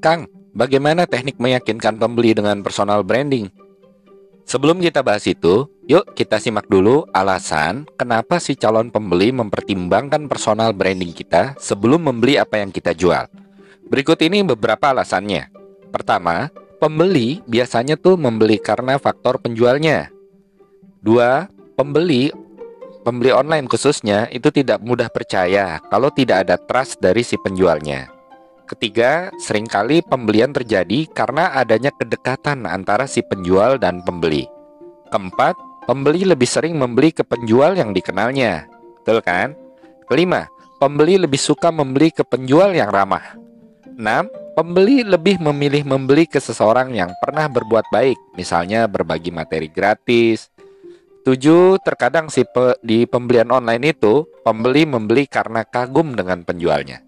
Kang, 0.00 0.24
bagaimana 0.56 1.04
teknik 1.04 1.36
meyakinkan 1.36 2.00
pembeli 2.00 2.32
dengan 2.32 2.64
personal 2.64 3.04
branding? 3.04 3.52
Sebelum 4.48 4.80
kita 4.80 5.04
bahas 5.04 5.28
itu, 5.28 5.68
yuk 5.84 6.16
kita 6.16 6.40
simak 6.40 6.64
dulu 6.72 7.04
alasan 7.12 7.84
kenapa 8.00 8.40
si 8.40 8.56
calon 8.56 8.88
pembeli 8.88 9.28
mempertimbangkan 9.28 10.24
personal 10.24 10.72
branding 10.72 11.12
kita 11.12 11.52
sebelum 11.60 12.00
membeli 12.08 12.40
apa 12.40 12.64
yang 12.64 12.72
kita 12.72 12.96
jual. 12.96 13.28
Berikut 13.92 14.16
ini 14.24 14.40
beberapa 14.40 14.88
alasannya. 14.88 15.52
Pertama, 15.92 16.48
pembeli 16.80 17.44
biasanya 17.44 18.00
tuh 18.00 18.16
membeli 18.16 18.56
karena 18.56 18.96
faktor 18.96 19.36
penjualnya. 19.36 20.08
Dua, 21.04 21.44
pembeli 21.76 22.32
pembeli 23.04 23.36
online 23.36 23.68
khususnya 23.68 24.32
itu 24.32 24.48
tidak 24.48 24.80
mudah 24.80 25.12
percaya 25.12 25.76
kalau 25.92 26.08
tidak 26.08 26.48
ada 26.48 26.56
trust 26.56 27.04
dari 27.04 27.20
si 27.20 27.36
penjualnya. 27.36 28.19
Ketiga, 28.70 29.34
sering 29.42 29.66
kali 29.66 29.98
pembelian 29.98 30.54
terjadi 30.54 31.10
karena 31.10 31.50
adanya 31.58 31.90
kedekatan 31.90 32.70
antara 32.70 33.10
si 33.10 33.18
penjual 33.18 33.82
dan 33.82 33.98
pembeli. 34.06 34.46
Keempat, 35.10 35.58
pembeli 35.90 36.22
lebih 36.22 36.46
sering 36.46 36.78
membeli 36.78 37.10
ke 37.10 37.26
penjual 37.26 37.74
yang 37.74 37.90
dikenalnya. 37.90 38.70
Betul 39.02 39.26
kan? 39.26 39.58
Kelima, 40.06 40.46
pembeli 40.78 41.18
lebih 41.18 41.42
suka 41.42 41.74
membeli 41.74 42.14
ke 42.14 42.22
penjual 42.22 42.70
yang 42.70 42.94
ramah. 42.94 43.34
Enam, 43.98 44.30
pembeli 44.54 45.02
lebih 45.02 45.42
memilih 45.42 45.82
membeli 45.82 46.30
ke 46.30 46.38
seseorang 46.38 46.94
yang 46.94 47.10
pernah 47.18 47.50
berbuat 47.50 47.90
baik, 47.90 48.38
misalnya 48.38 48.86
berbagi 48.86 49.34
materi 49.34 49.66
gratis. 49.66 50.46
Tujuh, 51.26 51.82
terkadang 51.82 52.30
si 52.30 52.46
pe 52.46 52.78
di 52.86 53.02
pembelian 53.02 53.50
online 53.50 53.98
itu, 53.98 54.30
pembeli 54.46 54.86
membeli 54.86 55.26
karena 55.26 55.66
kagum 55.66 56.14
dengan 56.14 56.46
penjualnya. 56.46 57.02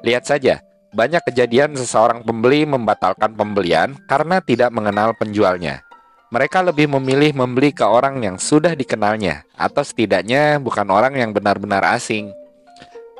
Lihat 0.00 0.24
saja, 0.24 0.64
banyak 0.94 1.26
kejadian 1.26 1.74
seseorang 1.74 2.22
pembeli 2.22 2.62
membatalkan 2.62 3.34
pembelian 3.34 3.98
karena 4.06 4.38
tidak 4.38 4.70
mengenal 4.70 5.10
penjualnya. 5.18 5.82
Mereka 6.30 6.62
lebih 6.62 6.90
memilih 6.98 7.34
membeli 7.34 7.74
ke 7.74 7.82
orang 7.82 8.22
yang 8.22 8.38
sudah 8.38 8.74
dikenalnya, 8.74 9.46
atau 9.54 9.82
setidaknya 9.82 10.58
bukan 10.62 10.86
orang 10.90 11.14
yang 11.14 11.30
benar-benar 11.34 11.82
asing. 11.94 12.30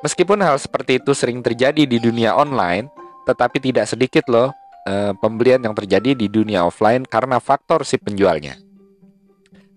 Meskipun 0.02 0.38
hal 0.42 0.58
seperti 0.58 1.02
itu 1.02 1.14
sering 1.14 1.42
terjadi 1.42 1.86
di 1.86 1.98
dunia 1.98 2.34
online, 2.34 2.90
tetapi 3.26 3.58
tidak 3.58 3.86
sedikit 3.86 4.26
loh 4.30 4.50
eh, 4.86 5.14
pembelian 5.18 5.62
yang 5.62 5.74
terjadi 5.74 6.14
di 6.14 6.26
dunia 6.26 6.66
offline 6.66 7.06
karena 7.06 7.38
faktor 7.38 7.86
si 7.86 7.98
penjualnya. 7.98 8.58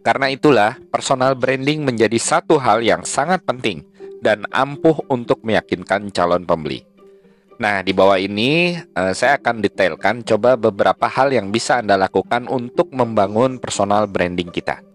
Karena 0.02 0.32
itulah, 0.32 0.80
personal 0.88 1.36
branding 1.36 1.84
menjadi 1.84 2.16
satu 2.16 2.58
hal 2.58 2.80
yang 2.80 3.04
sangat 3.04 3.44
penting 3.44 3.84
dan 4.23 4.48
ampuh 4.50 4.98
untuk 5.11 5.44
meyakinkan 5.44 6.09
calon 6.16 6.48
pembeli. 6.48 6.97
Nah, 7.58 7.82
di 7.82 7.90
bawah 7.90 8.22
ini 8.22 8.78
uh, 8.94 9.14
saya 9.18 9.42
akan 9.42 9.66
detailkan 9.66 10.22
coba 10.22 10.54
beberapa 10.54 11.10
hal 11.10 11.34
yang 11.34 11.50
bisa 11.50 11.82
Anda 11.82 11.98
lakukan 11.98 12.46
untuk 12.46 12.94
membangun 12.94 13.58
personal 13.58 14.06
branding 14.06 14.54
kita. 14.54 14.86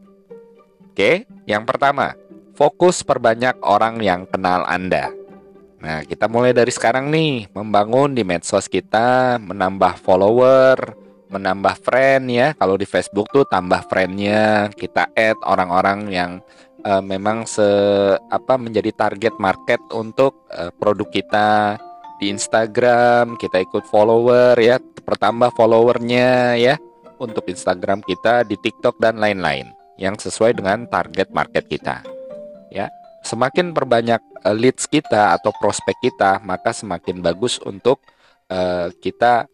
Oke, 0.94 1.26
yang 1.42 1.66
pertama, 1.66 2.14
fokus 2.54 3.02
perbanyak 3.02 3.58
orang 3.66 3.98
yang 3.98 4.30
kenal 4.30 4.62
Anda. 4.70 5.10
Nah, 5.82 6.06
kita 6.06 6.30
mulai 6.30 6.54
dari 6.54 6.70
sekarang 6.70 7.10
nih, 7.10 7.50
membangun 7.50 8.14
di 8.14 8.22
medsos 8.22 8.70
kita, 8.70 9.42
menambah 9.42 9.98
follower, 9.98 10.94
menambah 11.34 11.82
friend 11.82 12.30
ya. 12.30 12.48
Kalau 12.54 12.78
di 12.78 12.86
Facebook 12.86 13.26
tuh 13.34 13.42
tambah 13.42 13.82
friendnya, 13.90 14.70
kita 14.70 15.10
add 15.18 15.34
orang-orang 15.42 16.06
yang 16.14 16.30
uh, 16.86 17.02
memang 17.02 17.42
se 17.42 17.66
apa 18.30 18.54
menjadi 18.54 18.94
target 18.94 19.34
market 19.42 19.82
untuk 19.90 20.46
uh, 20.54 20.70
produk 20.78 21.10
kita 21.10 21.82
di 22.22 22.30
Instagram 22.30 23.34
kita 23.34 23.58
ikut 23.58 23.82
follower 23.90 24.54
ya 24.62 24.78
pertambah 24.78 25.50
followernya 25.58 26.54
ya 26.54 26.78
untuk 27.18 27.50
Instagram 27.50 27.98
kita 28.06 28.46
di 28.46 28.54
TikTok 28.54 29.02
dan 29.02 29.18
lain-lain 29.18 29.74
yang 29.98 30.14
sesuai 30.14 30.54
dengan 30.54 30.86
target 30.86 31.34
market 31.34 31.66
kita. 31.66 32.06
Ya 32.70 32.94
semakin 33.26 33.74
perbanyak 33.74 34.22
uh, 34.46 34.54
leads 34.54 34.86
kita 34.86 35.34
atau 35.34 35.50
prospek 35.58 35.98
kita 35.98 36.38
maka 36.46 36.70
semakin 36.70 37.18
bagus 37.18 37.58
untuk 37.66 37.98
uh, 38.46 38.94
kita 39.02 39.50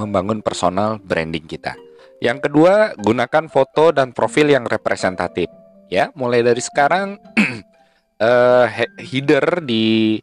membangun 0.00 0.40
personal 0.40 0.96
branding 0.96 1.44
kita. 1.44 1.76
Yang 2.24 2.48
kedua 2.48 2.96
gunakan 2.96 3.52
foto 3.52 3.92
dan 3.92 4.16
profil 4.16 4.48
yang 4.48 4.64
representatif. 4.64 5.52
Ya 5.92 6.08
mulai 6.16 6.40
dari 6.40 6.64
sekarang 6.64 7.20
uh, 8.24 8.64
header 8.96 9.60
di 9.60 10.16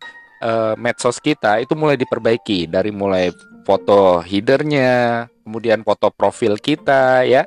uh, 0.44 0.74
medsos 0.76 1.20
kita 1.20 1.60
itu 1.64 1.76
mulai 1.76 1.96
diperbaiki 1.96 2.68
dari 2.68 2.92
mulai 2.92 3.32
foto 3.64 4.24
headernya, 4.24 5.28
kemudian 5.46 5.86
foto 5.86 6.10
profil 6.10 6.58
kita 6.58 7.24
ya. 7.28 7.46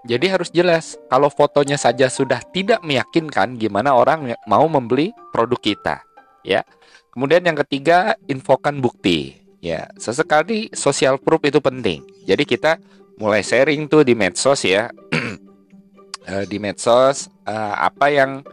Jadi 0.00 0.32
harus 0.32 0.48
jelas 0.48 0.96
kalau 1.12 1.28
fotonya 1.28 1.76
saja 1.76 2.08
sudah 2.08 2.40
tidak 2.56 2.80
meyakinkan 2.80 3.60
gimana 3.60 3.92
orang 3.92 4.32
mau 4.48 4.64
membeli 4.64 5.12
produk 5.28 5.60
kita 5.60 5.96
ya. 6.40 6.64
Kemudian 7.12 7.44
yang 7.44 7.58
ketiga 7.66 8.16
infokan 8.24 8.80
bukti 8.80 9.36
ya. 9.60 9.92
Sesekali 10.00 10.72
social 10.72 11.20
proof 11.20 11.44
itu 11.44 11.60
penting. 11.60 12.00
Jadi 12.24 12.48
kita 12.48 12.80
mulai 13.20 13.44
sharing 13.44 13.90
tuh 13.92 14.00
di 14.06 14.16
medsos 14.16 14.64
ya. 14.64 14.88
Eh, 16.30 16.44
di 16.44 16.60
medsos 16.60 17.32
uh, 17.48 17.74
apa 17.80 18.12
yang 18.12 18.44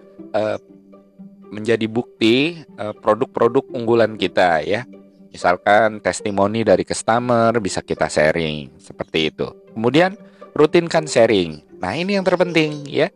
menjadi 1.58 1.90
bukti 1.90 2.62
eh, 2.62 2.94
produk-produk 3.02 3.66
unggulan 3.74 4.14
kita 4.14 4.62
ya. 4.62 4.86
Misalkan 5.34 6.00
testimoni 6.02 6.62
dari 6.62 6.86
customer 6.86 7.58
bisa 7.58 7.82
kita 7.82 8.06
sharing 8.06 8.78
seperti 8.78 9.34
itu. 9.34 9.50
Kemudian 9.74 10.14
rutinkan 10.54 11.06
sharing. 11.06 11.62
Nah, 11.78 11.94
ini 11.94 12.18
yang 12.18 12.26
terpenting 12.26 12.86
ya. 12.90 13.10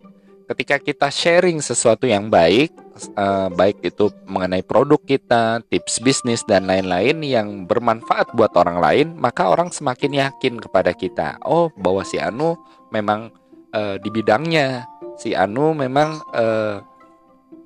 Ketika 0.46 0.84
kita 0.84 1.08
sharing 1.08 1.64
sesuatu 1.64 2.04
yang 2.04 2.28
baik, 2.28 2.76
uh, 3.16 3.48
baik 3.48 3.88
itu 3.88 4.12
mengenai 4.28 4.60
produk 4.60 5.00
kita, 5.00 5.64
tips 5.72 6.04
bisnis 6.04 6.44
dan 6.44 6.68
lain-lain 6.68 7.24
yang 7.24 7.64
bermanfaat 7.64 8.36
buat 8.36 8.52
orang 8.60 8.84
lain, 8.84 9.08
maka 9.16 9.48
orang 9.48 9.72
semakin 9.72 10.28
yakin 10.28 10.60
kepada 10.60 10.92
kita. 10.92 11.40
Oh, 11.48 11.72
bahwa 11.80 12.04
si 12.04 12.20
Anu 12.20 12.60
memang 12.92 13.32
uh, 13.72 13.96
di 13.96 14.12
bidangnya, 14.12 14.92
si 15.16 15.32
Anu 15.32 15.72
memang 15.72 16.20
uh, 16.36 16.84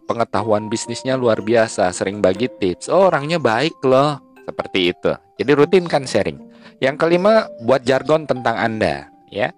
pengetahuan 0.06 0.70
bisnisnya 0.70 1.18
luar 1.18 1.42
biasa, 1.42 1.90
sering 1.92 2.22
bagi 2.22 2.48
tips. 2.48 2.88
Oh, 2.88 3.10
orangnya 3.10 3.42
baik 3.42 3.82
loh, 3.84 4.22
seperti 4.46 4.94
itu. 4.94 5.12
Jadi 5.42 5.52
rutinkan 5.52 6.06
sharing. 6.06 6.40
Yang 6.80 6.96
kelima, 7.02 7.50
buat 7.66 7.84
jargon 7.84 8.30
tentang 8.30 8.56
Anda, 8.56 9.10
ya. 9.34 9.52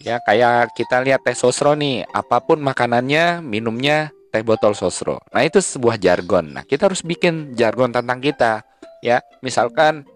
Ya, 0.00 0.16
kayak 0.24 0.72
kita 0.72 1.04
lihat 1.04 1.28
teh 1.28 1.36
sosro 1.36 1.76
nih, 1.76 2.08
apa 2.08 2.40
pun 2.40 2.56
makanannya, 2.64 3.44
minumnya 3.44 4.08
teh 4.32 4.40
botol 4.40 4.72
sosro. 4.72 5.20
Nah, 5.28 5.44
itu 5.44 5.60
sebuah 5.60 6.00
jargon. 6.00 6.56
Nah, 6.56 6.64
kita 6.64 6.88
harus 6.88 7.04
bikin 7.04 7.52
jargon 7.52 7.92
tentang 7.92 8.18
kita, 8.24 8.64
ya. 9.04 9.20
Misalkan 9.44 10.08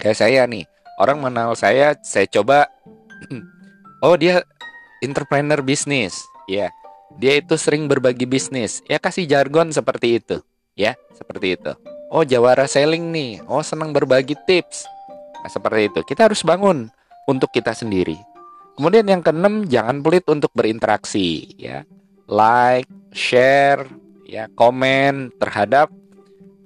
kayak 0.00 0.16
saya 0.16 0.48
nih, 0.48 0.64
orang 0.96 1.20
mengenal 1.20 1.52
saya, 1.52 1.92
saya 2.00 2.24
coba 2.32 2.72
oh 4.04 4.16
dia 4.16 4.40
entrepreneur 5.04 5.60
bisnis, 5.60 6.16
ya 6.48 6.72
dia 7.14 7.38
itu 7.38 7.54
sering 7.54 7.86
berbagi 7.86 8.26
bisnis. 8.26 8.82
Ya 8.90 8.98
kasih 8.98 9.26
jargon 9.26 9.70
seperti 9.70 10.18
itu. 10.18 10.42
Ya, 10.74 10.98
seperti 11.14 11.54
itu. 11.54 11.72
Oh, 12.10 12.26
jawara 12.26 12.66
selling 12.66 13.14
nih. 13.14 13.42
Oh, 13.46 13.62
senang 13.62 13.94
berbagi 13.94 14.34
tips. 14.46 14.86
Nah, 15.42 15.50
seperti 15.50 15.90
itu. 15.90 16.00
Kita 16.02 16.26
harus 16.26 16.42
bangun 16.42 16.90
untuk 17.30 17.50
kita 17.54 17.70
sendiri. 17.70 18.18
Kemudian 18.74 19.06
yang 19.06 19.22
keenam, 19.22 19.70
jangan 19.70 20.02
pelit 20.02 20.26
untuk 20.26 20.50
berinteraksi, 20.50 21.54
ya. 21.54 21.86
Like, 22.26 22.90
share, 23.14 23.86
ya, 24.26 24.50
komen 24.58 25.30
terhadap 25.38 25.94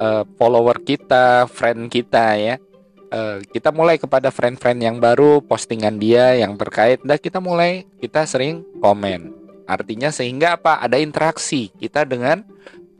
uh, 0.00 0.24
follower 0.40 0.80
kita, 0.80 1.44
friend 1.52 1.92
kita 1.92 2.40
ya. 2.40 2.56
Uh, 3.08 3.40
kita 3.52 3.72
mulai 3.72 3.96
kepada 3.96 4.28
friend-friend 4.28 4.84
yang 4.84 4.96
baru 5.00 5.40
postingan 5.40 5.96
dia 5.96 6.36
yang 6.36 6.60
terkait 6.60 7.00
dan 7.00 7.16
kita 7.16 7.40
mulai 7.40 7.88
kita 8.04 8.28
sering 8.28 8.60
komen 8.84 9.37
Artinya 9.68 10.08
sehingga 10.08 10.56
apa? 10.56 10.80
Ada 10.80 10.96
interaksi 10.96 11.68
kita 11.76 12.08
dengan 12.08 12.40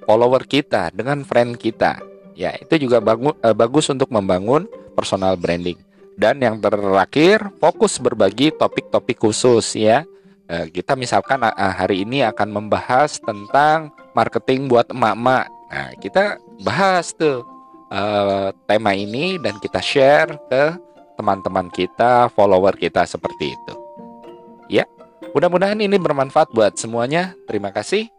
follower 0.04 0.44
kita, 0.44 0.92
dengan 0.92 1.24
friend 1.24 1.56
kita. 1.56 1.96
Ya, 2.36 2.52
itu 2.60 2.86
juga 2.86 3.00
bangun, 3.00 3.32
eh, 3.40 3.56
bagus 3.56 3.88
untuk 3.88 4.12
membangun 4.12 4.68
personal 4.92 5.40
branding. 5.40 5.80
Dan 6.18 6.44
yang 6.44 6.60
terakhir, 6.60 7.48
fokus 7.56 7.96
berbagi 7.96 8.52
topik-topik 8.52 9.16
khusus 9.16 9.78
ya. 9.78 10.04
Eh, 10.48 10.68
kita 10.68 10.92
misalkan 10.92 11.40
eh, 11.40 11.52
hari 11.54 12.04
ini 12.04 12.20
akan 12.26 12.52
membahas 12.52 13.16
tentang 13.22 13.94
marketing 14.12 14.68
buat 14.68 14.92
emak-emak. 14.92 15.46
Nah, 15.72 15.90
kita 16.02 16.36
bahas 16.66 17.16
tuh 17.16 17.46
eh, 17.88 18.50
tema 18.68 18.92
ini 18.92 19.40
dan 19.40 19.56
kita 19.62 19.80
share 19.80 20.36
ke 20.52 20.76
teman-teman 21.16 21.70
kita, 21.70 22.30
follower 22.34 22.74
kita 22.76 23.02
seperti 23.06 23.54
itu. 23.54 23.87
Mudah-mudahan 25.36 25.78
ini 25.78 25.96
bermanfaat 26.00 26.50
buat 26.52 26.76
semuanya. 26.80 27.36
Terima 27.44 27.68
kasih. 27.70 28.17